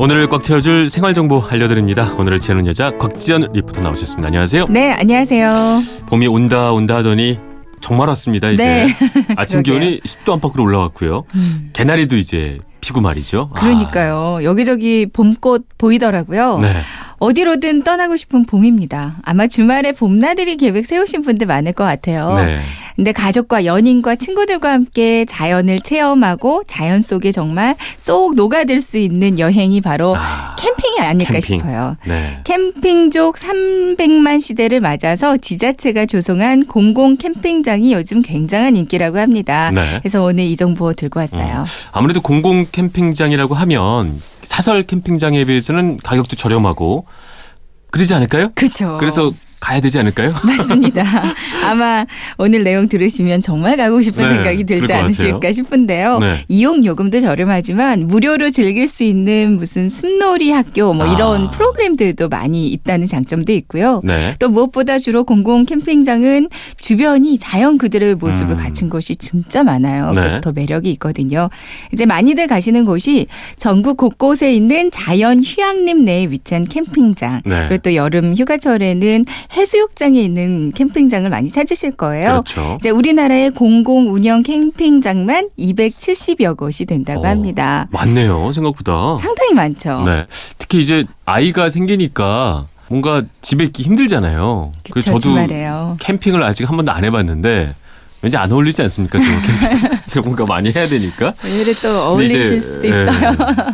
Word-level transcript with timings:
오늘을 0.00 0.30
꽉 0.30 0.42
채워줄 0.42 0.88
생활 0.88 1.12
정보 1.12 1.44
알려드립니다. 1.46 2.14
오늘을 2.14 2.40
채우는 2.40 2.66
여자 2.66 2.90
곽지연 2.96 3.52
리포터 3.52 3.82
나오셨습니다. 3.82 4.28
안녕하세요. 4.28 4.64
네, 4.70 4.92
안녕하세요. 4.92 5.52
봄이 6.06 6.26
온다 6.26 6.72
온다 6.72 6.96
하더니 6.96 7.38
정말 7.82 8.08
왔습니다. 8.08 8.48
이제 8.48 8.64
네. 8.64 8.86
아침. 9.36 9.62
기온이 9.62 10.00
10도 10.00 10.32
안팎으로 10.32 10.64
올라왔고요. 10.64 11.24
음. 11.34 11.70
개나리도 11.74 12.16
이제 12.16 12.56
피고 12.80 13.02
말이죠. 13.02 13.50
아, 13.52 13.60
그러니까요. 13.60 14.42
여기저기 14.42 15.04
봄꽃 15.04 15.66
보이더라고요. 15.76 16.60
네. 16.60 16.76
어디로든 17.18 17.82
떠나고 17.82 18.16
싶은 18.16 18.46
봄입니다. 18.46 19.18
아마 19.22 19.48
주말에 19.48 19.92
봄나들이 19.92 20.56
계획 20.56 20.86
세우신 20.86 21.20
분들 21.20 21.46
많을 21.46 21.74
것 21.74 21.84
같아요. 21.84 22.36
네. 22.36 22.56
근데 23.00 23.12
가족과 23.12 23.64
연인과 23.64 24.16
친구들과 24.16 24.72
함께 24.72 25.24
자연을 25.24 25.80
체험하고 25.80 26.60
자연 26.66 27.00
속에 27.00 27.32
정말 27.32 27.74
쏙 27.96 28.34
녹아들 28.34 28.82
수 28.82 28.98
있는 28.98 29.38
여행이 29.38 29.80
바로 29.80 30.14
아, 30.18 30.54
캠핑이 30.56 31.00
아닐까 31.00 31.32
캠핑. 31.32 31.60
싶어요. 31.60 31.96
네. 32.06 32.40
캠핑족 32.44 33.36
300만 33.36 34.42
시대를 34.42 34.80
맞아서 34.80 35.38
지자체가 35.38 36.04
조성한 36.04 36.66
공공 36.66 37.16
캠핑장이 37.16 37.94
요즘 37.94 38.20
굉장한 38.20 38.76
인기라고 38.76 39.16
합니다. 39.16 39.70
네. 39.70 39.98
그래서 40.02 40.22
오늘 40.22 40.44
이 40.44 40.54
정보 40.54 40.92
들고 40.92 41.20
왔어요. 41.20 41.64
아무래도 41.92 42.20
공공 42.20 42.66
캠핑장이라고 42.70 43.54
하면 43.54 44.20
사설 44.42 44.82
캠핑장에 44.82 45.46
비해서는 45.46 45.96
가격도 45.96 46.36
저렴하고 46.36 47.06
그러지 47.92 48.12
않을까요? 48.12 48.50
그렇죠. 48.54 48.98
그래서 49.00 49.32
가야 49.70 49.80
되지 49.80 50.00
않을까요? 50.00 50.32
맞습니다. 50.42 51.04
아마 51.64 52.04
오늘 52.38 52.64
내용 52.64 52.88
들으시면 52.88 53.40
정말 53.40 53.76
가고 53.76 54.00
싶은 54.00 54.24
네, 54.26 54.34
생각이 54.34 54.64
들지 54.64 54.88
것 54.88 54.92
않으실까. 54.92 55.52
싶은데요. 55.52 56.18
네. 56.18 56.44
이용 56.48 56.84
요금도 56.84 57.20
저렴하지만 57.20 58.08
무료로 58.08 58.50
즐길 58.50 58.88
수 58.88 59.04
있는 59.04 59.56
무슨 59.56 59.88
숲놀이 59.88 60.50
학교 60.50 60.92
뭐 60.92 61.06
이런 61.06 61.46
아. 61.46 61.50
프로그램들도 61.50 62.28
많이 62.28 62.66
있다는 62.68 63.06
장점도 63.06 63.52
있고요. 63.52 64.00
네. 64.02 64.34
또 64.40 64.48
무엇보다 64.48 64.98
주로 64.98 65.22
공공 65.22 65.66
캠핑장은 65.66 66.48
주변이 66.76 67.38
자연 67.38 67.78
그대로의 67.78 68.16
모습을 68.16 68.54
음. 68.54 68.56
갖춘 68.56 68.90
곳이 68.90 69.14
진짜 69.14 69.62
많아요. 69.62 70.10
그래서 70.12 70.36
네. 70.36 70.40
더 70.40 70.50
매력이 70.52 70.90
있거든요. 70.92 71.48
이제 71.92 72.06
많이들 72.06 72.48
가시는 72.48 72.84
곳이 72.84 73.28
전국 73.56 73.96
곳곳에 73.96 74.52
있는 74.52 74.90
자연 74.90 75.40
휴양림 75.40 76.04
내에 76.04 76.26
위치한 76.26 76.64
캠핑장. 76.64 77.42
네. 77.44 77.66
그리고 77.68 77.82
또 77.82 77.94
여름 77.94 78.34
휴가철에는 78.34 79.26
해 79.59 79.59
수욕장에 79.64 80.20
있는 80.20 80.72
캠핑장을 80.72 81.28
많이 81.30 81.48
찾으실 81.48 81.92
거예요. 81.92 82.42
그렇죠. 82.44 82.76
이제 82.80 82.90
우리나라의 82.90 83.50
공공 83.50 84.12
운영 84.12 84.42
캠핑장만 84.42 85.48
270여 85.58 86.56
곳이 86.56 86.84
된다고 86.84 87.22
어, 87.24 87.26
합니다. 87.28 87.86
많네요. 87.90 88.52
생각보다. 88.52 89.14
상당히 89.16 89.54
많죠. 89.54 90.02
네. 90.04 90.26
특히 90.58 90.80
이제 90.80 91.04
아이가 91.24 91.68
생기니까 91.68 92.66
뭔가 92.88 93.22
집에 93.40 93.64
있기 93.64 93.82
힘들잖아요. 93.84 94.72
그쵸, 94.82 94.92
그래서 94.92 95.10
저도 95.12 95.20
주말에요. 95.20 95.96
캠핑을 96.00 96.42
아직 96.42 96.68
한 96.68 96.76
번도 96.76 96.90
안 96.92 97.04
해봤는데 97.04 97.74
왠지 98.22 98.36
안 98.36 98.52
어울리지 98.52 98.82
않습니까? 98.82 99.18
뭔가 100.22 100.44
많이 100.44 100.70
해야 100.72 100.86
되니까. 100.86 101.32
오히려 101.44 101.72
또 101.82 102.02
어울리실 102.10 102.40
이제, 102.42 102.60
수도 102.60 102.84
예, 102.86 102.90
있어요. 102.90 103.30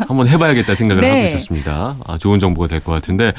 한번 0.06 0.28
해봐야겠다 0.28 0.74
생각을 0.74 1.00
네. 1.02 1.10
하고 1.10 1.22
있었습니다. 1.26 1.96
아, 2.06 2.18
좋은 2.18 2.38
정보가 2.38 2.68
될 2.68 2.80
것 2.80 2.92
같은데 2.92 3.32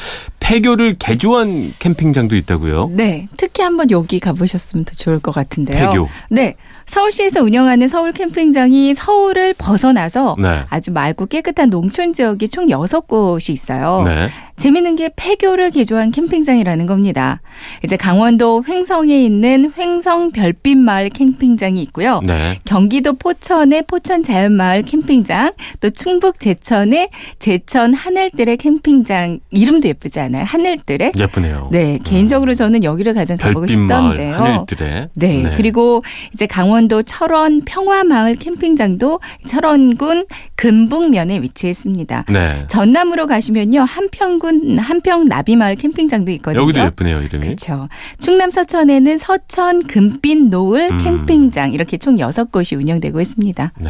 폐교를 0.47 0.95
개조한 0.97 1.73
캠핑장도 1.77 2.37
있다고요? 2.37 2.91
네, 2.93 3.27
특히 3.35 3.63
한번 3.63 3.91
여기 3.91 4.17
가보셨으면 4.21 4.85
더 4.85 4.93
좋을 4.93 5.19
것 5.19 5.33
같은데요. 5.33 5.91
폐교. 5.91 6.07
네, 6.29 6.55
서울시에서 6.87 7.43
운영하는 7.43 7.87
서울 7.87 8.13
캠핑장이 8.13 8.93
서울을 8.93 9.53
벗어나서 9.57 10.35
네. 10.39 10.63
아주 10.69 10.91
맑고 10.91 11.27
깨끗한 11.27 11.69
농촌 11.69 12.13
지역이 12.13 12.47
총 12.47 12.67
6곳이 12.67 13.51
있어요. 13.51 14.03
네. 14.05 14.27
재밌는 14.55 14.95
게 14.95 15.11
폐교를 15.15 15.69
개조한 15.69 16.09
캠핑장이라는 16.11 16.87
겁니다. 16.87 17.41
이제 17.83 17.95
강원도 17.95 18.63
횡성에 18.67 19.15
있는 19.23 19.71
횡성 19.77 20.31
별빛마을 20.31 21.09
캠핑장이 21.09 21.79
있고요. 21.83 22.21
네. 22.25 22.57
경기도 22.65 23.13
포천의 23.13 23.83
포천 23.83 24.23
자연마을 24.23 24.81
캠핑장, 24.81 25.51
또 25.79 25.91
충북 25.91 26.39
제천의 26.39 27.09
제천 27.37 27.93
하늘들의 27.93 28.57
캠핑장 28.57 29.41
이름도 29.51 29.89
예쁘지 29.89 30.19
않아요? 30.21 30.43
하늘들의? 30.45 31.11
예쁘네요. 31.15 31.69
네, 31.71 31.99
개인적으로 32.03 32.55
저는 32.55 32.83
여기를 32.83 33.13
가장 33.13 33.37
가보고 33.37 33.67
별빛 33.67 33.77
마을 33.77 34.15
싶던데요. 34.15 34.35
하늘들에. 34.37 35.09
네, 35.15 35.53
그리고 35.55 36.03
이제 36.33 36.47
강원 36.47 36.76
도 36.87 37.01
철원 37.01 37.63
평화마을 37.65 38.35
캠핑장도 38.35 39.19
철원군 39.45 40.25
금북면에 40.55 41.41
위치했습니다. 41.41 42.25
네. 42.29 42.65
전남으로 42.67 43.25
가시면요 43.27 43.81
한평군 43.81 44.77
한평 44.77 45.27
나비마을 45.27 45.75
캠핑장도 45.75 46.31
있거든요. 46.33 46.61
여기도 46.61 46.79
예쁘네요 46.81 47.21
이름이. 47.21 47.45
그렇죠. 47.47 47.89
충남 48.19 48.49
서천에는 48.49 49.17
서천 49.17 49.87
금빛 49.87 50.49
노을 50.49 50.91
음. 50.91 50.97
캠핑장 50.97 51.73
이렇게 51.73 51.97
총 51.97 52.19
여섯 52.19 52.51
곳이 52.51 52.75
운영되고 52.75 53.19
있습니다. 53.21 53.73
네. 53.79 53.89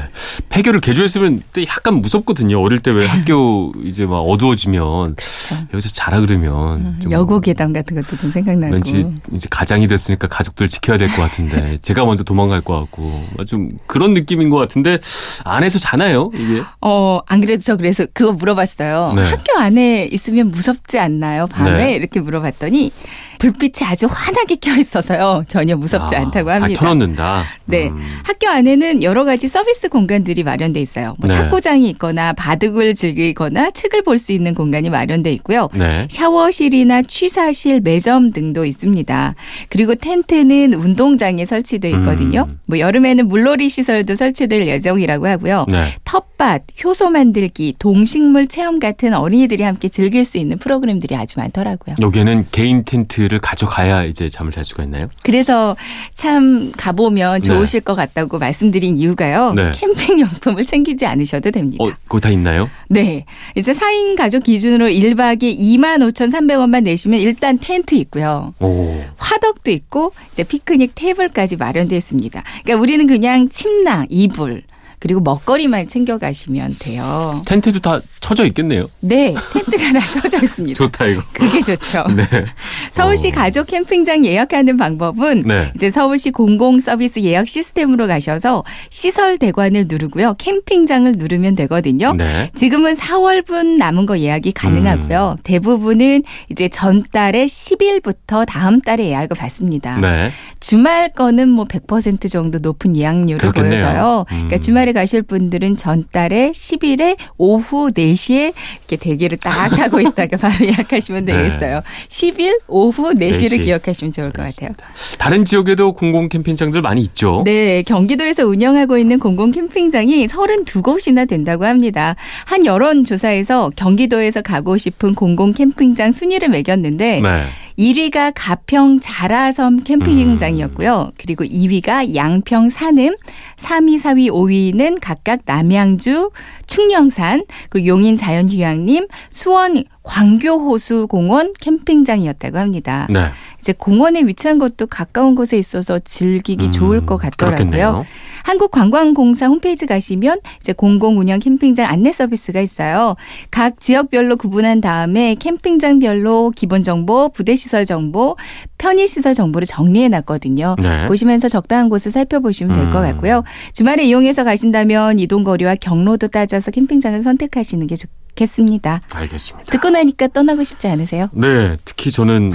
폐교를 0.49 0.79
개조했으면 0.81 1.41
또 1.53 1.61
약간 1.63 1.95
무섭거든요. 1.95 2.61
어릴 2.61 2.79
때 2.79 2.91
왜 2.91 3.05
학교 3.07 3.73
이제 3.83 4.05
막 4.05 4.19
어두워지면 4.21 5.15
그렇죠. 5.15 5.55
여기서 5.73 5.89
자라 5.93 6.19
그러면 6.21 6.97
좀 7.01 7.11
여고 7.11 7.39
계단 7.41 7.73
같은 7.73 7.95
것도 7.95 8.15
좀 8.15 8.31
생각나고. 8.31 8.73
왠지 8.73 9.05
이제 9.33 9.47
가장이 9.51 9.87
됐으니까 9.87 10.27
가족들 10.27 10.67
지켜야 10.67 10.97
될 10.97 11.07
것 11.07 11.21
같은데 11.21 11.77
제가 11.81 12.03
먼저 12.05 12.23
도망갈 12.23 12.61
것 12.61 12.73
같고 12.81 13.43
좀 13.47 13.69
그런 13.87 14.13
느낌인 14.13 14.49
것 14.49 14.57
같은데 14.57 14.99
안에서 15.43 15.79
자나요 15.79 16.31
이게? 16.33 16.63
어, 16.81 17.19
안 17.27 17.41
그래도 17.41 17.61
저 17.61 17.77
그래서 17.77 18.05
그거 18.13 18.33
물어봤어요. 18.33 19.13
네. 19.15 19.23
학교 19.23 19.57
안에 19.59 20.05
있으면 20.11 20.51
무섭지 20.51 20.99
않나요? 20.99 21.47
밤에 21.47 21.77
네. 21.77 21.95
이렇게 21.95 22.19
물어봤더니 22.19 22.91
불빛이 23.39 23.85
아주 23.85 24.07
환하게 24.09 24.55
켜 24.61 24.75
있어서요. 24.75 25.43
전혀 25.47 25.75
무섭지 25.75 26.15
아, 26.15 26.21
않다고 26.21 26.47
다 26.49 26.55
합니다. 26.55 26.79
켜놓는다. 26.81 27.43
네. 27.65 27.87
음. 27.89 27.97
학교 28.23 28.49
안에는 28.49 29.03
여러 29.03 29.25
가지 29.25 29.47
서비스 29.47 29.89
공간들이 29.89 30.43
마련돼 30.43 30.79
있어요. 30.81 31.15
뭐 31.19 31.29
네. 31.29 31.35
탁구장이 31.35 31.89
있거나 31.89 32.33
바둑을 32.33 32.95
즐기거나 32.95 33.71
책을 33.71 34.01
볼 34.03 34.17
수 34.17 34.31
있는 34.31 34.55
공간이 34.55 34.89
마련돼 34.89 35.31
있고요. 35.33 35.69
네. 35.75 36.07
샤워실이나 36.09 37.03
취사실, 37.03 37.81
매점 37.81 38.31
등도 38.31 38.65
있습니다. 38.65 39.35
그리고 39.69 39.93
텐트는 39.93 40.73
운동장에 40.73 41.45
설치돼 41.45 41.91
있거든요. 41.91 42.47
음. 42.49 42.57
뭐 42.65 42.79
여름에는 42.79 43.27
물놀이 43.27 43.69
시설도 43.69 44.15
설치될 44.15 44.65
예정이라고 44.67 45.27
하고요. 45.27 45.65
네. 45.69 45.83
텃밭, 46.03 46.63
효소 46.83 47.11
만들기, 47.11 47.75
동식물 47.77 48.47
체험 48.47 48.79
같은 48.79 49.13
어린이들이 49.13 49.61
함께 49.61 49.87
즐길 49.89 50.25
수 50.25 50.39
있는 50.39 50.57
프로그램들이 50.57 51.15
아주 51.15 51.39
많더라고요. 51.39 51.97
여기에는 52.01 52.45
개인 52.51 52.83
텐트 52.83 53.26
를 53.27 53.39
가져가야 53.39 54.05
이제 54.05 54.29
잠을 54.29 54.51
잘 54.53 54.63
수가 54.63 54.83
있나요? 54.83 55.01
그래서 55.23 55.75
참 56.13 56.71
가보면 56.77 57.41
좋으실 57.41 57.81
것 57.81 57.93
같다고 57.93 58.39
말씀드린 58.39 58.97
이유가요. 58.97 59.53
네. 59.53 59.71
캠핑 59.73 60.19
용품을 60.21 60.65
챙기지 60.65 61.05
않으셔도 61.05 61.51
됩니다. 61.51 61.83
어, 61.83 61.91
그거 62.03 62.19
다 62.21 62.29
있나요? 62.29 62.69
네. 62.87 63.25
이제 63.55 63.73
4인 63.73 64.15
가족 64.15 64.43
기준으로 64.43 64.85
1박에 64.87 65.57
25,300원만 65.59 66.83
내시면 66.83 67.19
일단 67.19 67.57
텐트 67.59 67.95
있고요. 67.95 68.53
오. 68.59 68.99
화덕도 69.17 69.71
있고 69.71 70.13
이제 70.31 70.43
피크닉 70.43 70.93
테이블까지 70.95 71.57
마련되어 71.57 71.97
있습니다. 71.97 72.43
그러니까 72.63 72.81
우리는 72.81 73.07
그냥 73.07 73.49
침낭, 73.49 74.05
이불 74.09 74.63
그리고 74.99 75.19
먹거리만 75.21 75.87
챙겨 75.87 76.17
가시면 76.17 76.77
돼요. 76.79 77.43
텐트도 77.45 77.79
다 77.81 78.01
쳐져 78.19 78.45
있겠네요. 78.47 78.87
네, 78.99 79.35
텐트가 79.53 79.93
다 79.93 79.99
쳐져 80.21 80.41
있습니다. 80.41 80.75
좋다 80.75 81.05
이거. 81.05 81.21
그게 81.33 81.61
좋죠. 81.61 82.03
네. 82.15 82.23
서울시 82.97 83.27
어. 83.27 83.31
가족 83.31 83.67
캠핑장 83.67 84.25
예약하는 84.25 84.75
방법은 84.75 85.43
네. 85.45 85.71
이제 85.75 85.91
서울시 85.91 86.31
공공 86.31 86.79
서비스 86.79 87.19
예약 87.19 87.47
시스템으로 87.47 88.07
가셔서 88.07 88.63
시설 88.89 89.37
대관을 89.37 89.85
누르고요. 89.87 90.33
캠핑장을 90.39 91.11
누르면 91.15 91.55
되거든요. 91.55 92.13
네. 92.13 92.49
지금은 92.55 92.95
4월분 92.95 93.77
남은 93.77 94.07
거 94.07 94.17
예약이 94.17 94.51
가능하고요. 94.53 95.35
음. 95.37 95.41
대부분은 95.43 96.23
이제 96.49 96.69
전달에 96.69 97.45
10일부터 97.45 98.45
다음 98.47 98.81
달에 98.81 99.09
예약을 99.09 99.37
받습니다. 99.37 99.99
네. 99.99 100.31
주말 100.59 101.09
거는 101.09 101.49
뭐 101.49 101.65
100% 101.65 102.31
정도 102.31 102.57
높은 102.57 102.97
예약률을 102.97 103.37
그렇겠네요. 103.37 103.69
보여서요. 103.69 104.19
음. 104.21 104.25
그러니까 104.25 104.57
주말에 104.57 104.91
가실 104.91 105.21
분들은 105.21 105.77
전달에 105.77 106.49
10일에 106.51 107.15
오후 107.37 107.91
4시에 107.91 108.53
이렇게 108.79 108.95
대기를 108.95 109.37
딱 109.37 109.69
타고 109.75 109.99
있다가 110.01 110.37
바로 110.37 110.55
예약하시면 110.65 111.25
네. 111.25 111.37
되겠어요. 111.37 111.83
10일 112.09 112.61
오후 112.67 112.86
4시를 112.91 113.59
4시. 113.59 113.63
기억하시면 113.63 114.11
좋을 114.11 114.31
것 114.31 114.43
같아요. 114.43 114.71
다른 115.17 115.45
지역에도 115.45 115.93
공공 115.93 116.29
캠핑장들 116.29 116.81
많이 116.81 117.01
있죠. 117.01 117.41
네, 117.45 117.83
경기도에서 117.83 118.45
운영하고 118.45 118.97
있는 118.97 119.19
공공 119.19 119.51
캠핑장이 119.51 120.27
32곳이나 120.27 121.27
된다고 121.27 121.65
합니다. 121.65 122.15
한 122.45 122.65
여론조사에서 122.65 123.71
경기도에서 123.75 124.41
가고 124.41 124.77
싶은 124.77 125.15
공공 125.15 125.53
캠핑장 125.53 126.11
순위를 126.11 126.49
매겼는데 126.49 127.21
네. 127.21 127.43
1위가 127.77 128.31
가평 128.35 128.99
자라섬 128.99 129.83
캠핑장이었고요. 129.83 131.11
그리고 131.17 131.43
2위가 131.43 132.15
양평 132.15 132.69
산음, 132.69 133.15
3위, 133.57 133.99
4위, 134.01 134.31
5위는 134.31 134.97
각각 134.99 135.41
남양주, 135.45 136.31
충령산, 136.65 137.43
그리고 137.69 137.87
용인 137.87 138.17
자연휴양림, 138.17 139.07
수원 139.29 139.83
광교호수공원 140.03 141.53
캠핑장이었다고 141.59 142.57
합니다. 142.57 143.07
네. 143.09 143.29
이제 143.59 143.73
공원에 143.77 144.21
위치한 144.21 144.59
것도 144.59 144.87
가까운 144.87 145.35
곳에 145.35 145.57
있어서 145.57 145.99
즐기기 145.99 146.67
음, 146.67 146.71
좋을 146.71 147.05
것 147.05 147.17
같더라고요. 147.17 147.57
그렇겠네요. 147.57 148.05
한국관광공사 148.47 149.47
홈페이지 149.47 149.85
가시면 149.85 150.39
이제 150.61 150.71
공공운영 150.71 151.39
캠핑장 151.39 151.85
안내 151.85 152.13
서비스가 152.13 152.61
있어요. 152.61 153.17
각 153.51 153.81
지역별로 153.81 154.37
구분한 154.37 154.79
다음에 154.79 155.35
캠핑장별로 155.35 156.53
기본 156.55 156.81
정보, 156.81 157.27
부대 157.27 157.55
시설 157.55 157.85
정보, 157.85 158.37
편의 158.77 159.07
시설 159.07 159.33
정보를 159.33 159.65
정리해 159.65 160.07
놨거든요. 160.07 160.77
네. 160.81 161.07
보시면서 161.07 161.49
적당한 161.49 161.89
곳을 161.89 162.09
살펴보시면 162.09 162.73
될것 162.73 162.95
음. 162.95 163.11
같고요. 163.11 163.43
주말에 163.73 164.05
이용해서 164.05 164.45
가신다면 164.45 165.19
이동 165.19 165.43
거리와 165.43 165.75
경로도 165.75 166.27
따져서 166.27 166.71
캠핑장을 166.71 167.21
선택하시는 167.23 167.85
게 167.85 167.95
좋겠습니다. 167.97 169.01
알겠습니다. 169.11 169.71
듣고 169.71 169.89
나니까 169.89 170.27
떠나고 170.27 170.63
싶지 170.63 170.87
않으세요? 170.87 171.27
네, 171.33 171.75
특히 171.83 172.13
저는 172.13 172.53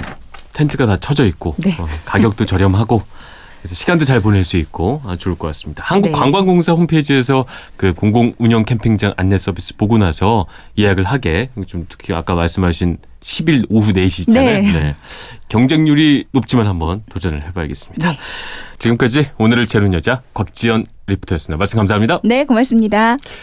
텐트가 0.53 0.87
다 0.87 0.97
쳐져 0.97 1.25
있고 1.27 1.53
네. 1.59 1.75
어, 1.79 1.87
가격도 2.05 2.47
저렴하고 2.47 3.03
그래서 3.63 3.75
시간도 3.75 4.03
잘 4.03 4.19
보낼 4.19 4.43
수 4.43 4.57
있고 4.57 5.01
아, 5.05 5.15
좋을 5.15 5.37
것 5.37 5.47
같습니다. 5.47 5.83
네. 5.83 5.87
한국관광공사 5.87 6.73
홈페이지에서 6.73 7.45
그 7.77 7.93
공공 7.93 8.33
운영 8.37 8.65
캠핑장 8.65 9.13
안내 9.15 9.37
서비스 9.37 9.77
보고 9.77 9.97
나서 9.97 10.47
예약을 10.77 11.05
하게 11.05 11.49
좀 11.65 11.85
특히 11.87 12.13
아까 12.13 12.35
말씀하신 12.35 12.97
10일 13.21 13.67
오후 13.69 13.93
4시 13.93 14.27
있잖아요. 14.27 14.63
네. 14.63 14.95
경쟁률이 15.47 16.25
높지만 16.31 16.67
한번 16.67 17.03
도전을 17.09 17.39
해봐야겠습니다. 17.47 18.11
네. 18.11 18.17
지금까지 18.79 19.29
오늘을 19.37 19.65
재는 19.65 19.93
여자 19.93 20.21
곽지연 20.33 20.83
리포터였습니다. 21.07 21.57
말씀 21.57 21.77
감사합니다. 21.77 22.19
네, 22.25 22.43
고맙습니다. 22.43 23.15